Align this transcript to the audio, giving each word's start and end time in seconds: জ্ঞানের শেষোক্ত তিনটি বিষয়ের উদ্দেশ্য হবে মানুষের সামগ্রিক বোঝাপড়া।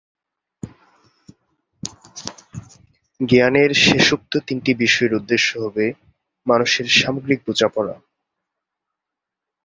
জ্ঞানের 3.19 3.71
শেষোক্ত 3.85 4.33
তিনটি 4.47 4.71
বিষয়ের 4.73 5.13
উদ্দেশ্য 5.13 5.49
হবে 5.59 5.85
মানুষের 6.45 6.87
সামগ্রিক 6.99 7.39
বোঝাপড়া। 7.47 7.95